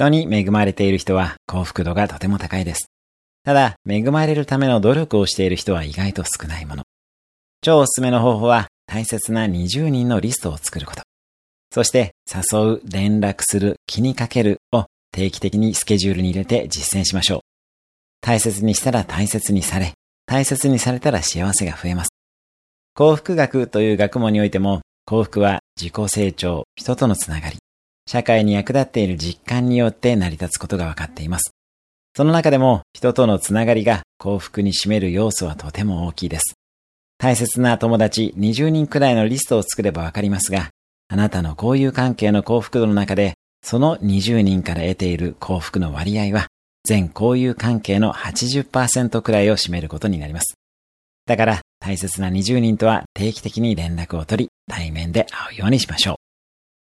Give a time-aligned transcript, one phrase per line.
[0.00, 2.90] 人に恵まれている人は幸福度がとても高いです。
[3.44, 6.84] ただ、恵まれるための努力をしている人は意外と少ないもの。
[7.60, 11.02] 超おすすめの方法は大切な20人のリストを作ること。
[11.70, 17.40] そして誘う、連絡する、気にかけるを定期的にスケジュールに入れて実践しましょう。
[18.22, 19.92] 大切にしたら大切にされ、
[20.24, 22.10] 大切にされたら幸せが増えます。
[22.94, 27.58] 幸福学という学問においても、幸福は自己成長、人とのつながり、
[28.10, 31.54] 社会に役立っている実感によって成り立つことが分かっています。
[32.16, 36.54] その中でも人とのつながりが幸福に占める要素はとても大きいです。
[37.18, 40.70] 大切な友達20人くらいのリストを作ればわかりますが、
[41.06, 46.48] あなたの交友関係の幸福度の中で、その20人から得ている幸福の割合は、
[46.82, 50.56] 全交友関係の80%くらいを占めることになります。
[51.26, 56.29] だから、大切な20人とは定期的に連絡を取り、対面で会うようにしましょう。